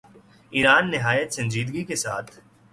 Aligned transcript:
ایران 0.51 0.89
نہایت 0.91 1.33
سنجیدگی 1.33 1.83
کے 1.83 1.95
ساتھ 1.95 2.31